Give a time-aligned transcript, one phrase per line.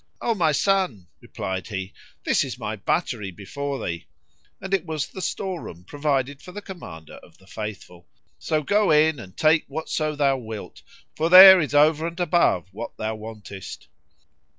[0.19, 1.93] "O my son," replied he,
[2.23, 4.07] "this is my buttery before thee"
[4.59, 8.07] (and it was the store room provided for the Commander of the Faithful);
[8.39, 10.81] "so go in, and take whatso thou wilt,
[11.15, 13.89] for there is over and above what thou wantest."